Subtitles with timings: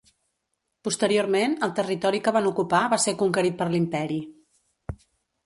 [0.87, 4.19] Posteriorment, el territori que van ocupar va ser conquerit per l'Imperi.